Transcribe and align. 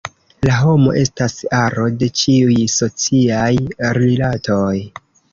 La 0.47 0.53
homo 0.59 0.93
estas 1.01 1.35
aro 1.57 1.83
de 2.03 2.07
ĉiuj 2.21 2.55
sociaj 2.75 3.51
rilatoj. 3.99 4.73